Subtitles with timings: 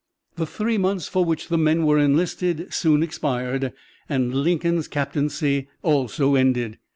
[0.35, 3.71] The three months for which the men were enlisted soon expired,
[4.09, 6.79] and Lincoln's captaincy also ended.